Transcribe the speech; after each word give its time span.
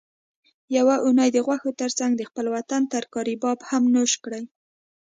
یوه 0.77 0.95
اونۍ 1.05 1.29
د 1.33 1.37
غوښو 1.45 1.69
ترڅنګ 1.81 2.11
د 2.15 2.21
خپل 2.29 2.45
وطن 2.55 2.81
ترکاري 2.93 3.35
باب 3.43 3.59
هم 3.69 3.83
نوش 3.95 4.11
کړئ 4.23 4.43